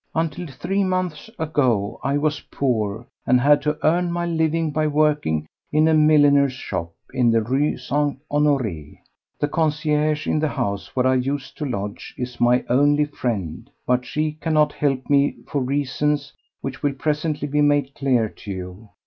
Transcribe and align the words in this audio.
Until 0.15 0.47
three 0.47 0.83
months 0.83 1.29
ago 1.37 1.99
I 2.03 2.17
was 2.17 2.39
poor 2.49 3.05
and 3.27 3.39
had 3.39 3.61
to 3.61 3.77
earn 3.85 4.11
my 4.11 4.25
living 4.25 4.71
by 4.71 4.87
working 4.87 5.45
in 5.71 5.87
a 5.87 5.93
milliner's 5.93 6.53
shop 6.53 6.91
in 7.13 7.29
the 7.29 7.39
Rue 7.43 7.77
St. 7.77 8.17
Honoré. 8.31 8.97
The 9.39 9.47
concierge 9.47 10.25
in 10.25 10.39
the 10.39 10.47
house 10.49 10.95
where 10.95 11.05
I 11.05 11.13
used 11.13 11.55
to 11.59 11.65
lodge 11.69 12.15
is 12.17 12.41
my 12.41 12.65
only 12.67 13.05
friend, 13.05 13.69
but 13.85 14.03
she 14.03 14.31
cannot 14.31 14.73
help 14.73 15.07
me 15.07 15.35
for 15.47 15.61
reasons 15.61 16.33
which 16.61 16.81
will 16.81 16.93
presently 16.93 17.47
be 17.47 17.61
made 17.61 17.93
clear 17.93 18.27
to 18.27 18.49
you. 18.49 18.89